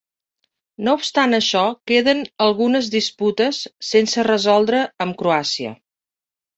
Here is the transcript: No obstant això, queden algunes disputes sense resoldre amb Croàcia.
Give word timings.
No 0.87 0.95
obstant 0.99 1.37
això, 1.39 1.61
queden 1.91 2.25
algunes 2.47 2.91
disputes 2.97 3.63
sense 3.93 4.29
resoldre 4.33 4.85
amb 5.07 5.23
Croàcia. 5.25 5.81